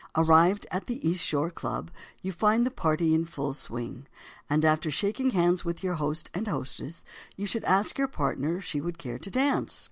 Arrived 0.15 0.65
at 0.71 0.87
the 0.87 1.07
East 1.07 1.23
Shore 1.23 1.51
Club, 1.51 1.91
you 2.23 2.31
find 2.31 2.65
the 2.65 2.71
party 2.71 3.13
in 3.13 3.23
"full 3.23 3.53
swing," 3.53 4.07
and 4.49 4.65
after 4.65 4.89
shaking 4.89 5.29
hands 5.29 5.63
with 5.63 5.83
your 5.83 5.93
host 5.93 6.31
and 6.33 6.47
hostess, 6.47 7.05
you 7.37 7.45
should 7.45 7.63
ask 7.65 7.99
your 7.99 8.07
partner 8.07 8.57
if 8.57 8.63
she 8.65 8.81
would 8.81 8.97
care 8.97 9.19
to 9.19 9.29
dance. 9.29 9.79